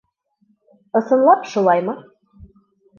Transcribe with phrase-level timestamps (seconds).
[1.01, 1.99] Ысынлап шулаймы?